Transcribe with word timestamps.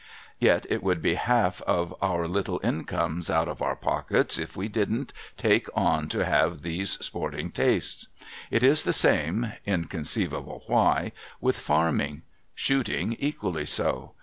Yet 0.39 0.65
it 0.67 0.81
would 0.81 0.99
be 1.03 1.13
half 1.13 1.61
our 1.67 2.27
little 2.27 2.59
incomes 2.63 3.29
out 3.29 3.47
of 3.47 3.61
our 3.61 3.75
pockets 3.75 4.39
if 4.39 4.57
we 4.57 4.67
didn't 4.67 5.13
take 5.37 5.67
on 5.75 6.09
to 6.09 6.25
have 6.25 6.63
those 6.63 6.93
sporting 7.05 7.51
tastes. 7.51 8.07
It 8.49 8.63
is 8.63 8.81
the 8.81 8.93
same 8.93 9.53
(inconceivable 9.63 10.63
why!) 10.65 11.11
with 11.39 11.59
Farming. 11.59 12.23
Shooting, 12.55 13.15
equally 13.19 13.67
so. 13.67 14.13